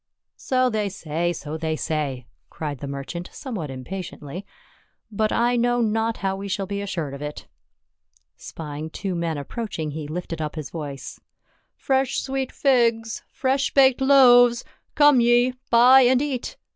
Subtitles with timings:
[0.37, 4.47] "So they say, so they say," cried the merchant, somewhat impatiently."
[5.11, 7.45] But I know not how we shall be assured of it."
[8.35, 11.19] Spying two men approaching he lifted up his voice
[11.75, 13.21] —"Fresh sweet figs!
[13.31, 14.65] Fresh baked loaves!
[14.95, 16.57] Come ye, buy and eat.